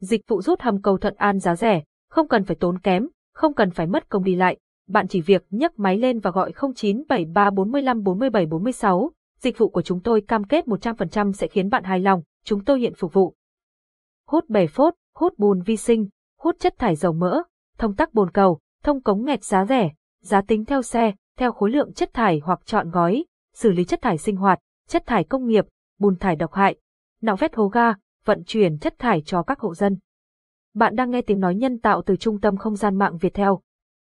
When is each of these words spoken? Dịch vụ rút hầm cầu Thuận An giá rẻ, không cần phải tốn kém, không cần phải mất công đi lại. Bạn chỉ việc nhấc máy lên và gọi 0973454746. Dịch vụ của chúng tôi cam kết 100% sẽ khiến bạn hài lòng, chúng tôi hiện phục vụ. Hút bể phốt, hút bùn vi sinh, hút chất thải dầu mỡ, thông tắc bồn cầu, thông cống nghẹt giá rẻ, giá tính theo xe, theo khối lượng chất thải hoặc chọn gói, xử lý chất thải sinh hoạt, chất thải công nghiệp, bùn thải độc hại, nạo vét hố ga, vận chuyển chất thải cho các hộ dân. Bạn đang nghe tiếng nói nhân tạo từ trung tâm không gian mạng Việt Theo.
Dịch 0.00 0.28
vụ 0.28 0.42
rút 0.42 0.60
hầm 0.60 0.82
cầu 0.82 0.98
Thuận 0.98 1.14
An 1.14 1.38
giá 1.38 1.56
rẻ, 1.56 1.82
không 2.10 2.28
cần 2.28 2.44
phải 2.44 2.56
tốn 2.60 2.78
kém, 2.78 3.08
không 3.34 3.54
cần 3.54 3.70
phải 3.70 3.86
mất 3.86 4.08
công 4.08 4.24
đi 4.24 4.34
lại. 4.34 4.58
Bạn 4.88 5.08
chỉ 5.08 5.20
việc 5.20 5.46
nhấc 5.50 5.78
máy 5.78 5.98
lên 5.98 6.20
và 6.20 6.30
gọi 6.30 6.52
0973454746. 6.52 9.10
Dịch 9.40 9.58
vụ 9.58 9.68
của 9.68 9.82
chúng 9.82 10.00
tôi 10.00 10.20
cam 10.20 10.44
kết 10.44 10.66
100% 10.66 11.32
sẽ 11.32 11.48
khiến 11.48 11.68
bạn 11.68 11.84
hài 11.84 12.00
lòng, 12.00 12.22
chúng 12.44 12.64
tôi 12.64 12.80
hiện 12.80 12.94
phục 12.94 13.12
vụ. 13.12 13.34
Hút 14.28 14.48
bể 14.48 14.66
phốt, 14.66 14.94
hút 15.16 15.38
bùn 15.38 15.62
vi 15.62 15.76
sinh, 15.76 16.08
hút 16.38 16.56
chất 16.58 16.74
thải 16.78 16.96
dầu 16.96 17.12
mỡ, 17.12 17.42
thông 17.78 17.96
tắc 17.96 18.14
bồn 18.14 18.30
cầu, 18.30 18.58
thông 18.82 19.02
cống 19.02 19.24
nghẹt 19.24 19.44
giá 19.44 19.64
rẻ, 19.64 19.90
giá 20.20 20.40
tính 20.40 20.64
theo 20.64 20.82
xe, 20.82 21.12
theo 21.38 21.52
khối 21.52 21.70
lượng 21.70 21.92
chất 21.92 22.10
thải 22.12 22.40
hoặc 22.44 22.60
chọn 22.64 22.90
gói, 22.90 23.24
xử 23.54 23.70
lý 23.70 23.84
chất 23.84 24.02
thải 24.02 24.18
sinh 24.18 24.36
hoạt, 24.36 24.58
chất 24.88 25.02
thải 25.06 25.24
công 25.24 25.46
nghiệp, 25.46 25.66
bùn 25.98 26.16
thải 26.16 26.36
độc 26.36 26.52
hại, 26.52 26.76
nạo 27.22 27.36
vét 27.36 27.56
hố 27.56 27.68
ga, 27.68 27.92
vận 28.24 28.42
chuyển 28.46 28.78
chất 28.78 28.94
thải 28.98 29.22
cho 29.26 29.42
các 29.42 29.60
hộ 29.60 29.74
dân. 29.74 29.98
Bạn 30.74 30.96
đang 30.96 31.10
nghe 31.10 31.22
tiếng 31.22 31.40
nói 31.40 31.54
nhân 31.54 31.78
tạo 31.78 32.02
từ 32.06 32.16
trung 32.16 32.40
tâm 32.40 32.56
không 32.56 32.76
gian 32.76 32.98
mạng 32.98 33.18
Việt 33.18 33.34
Theo. 33.34 33.60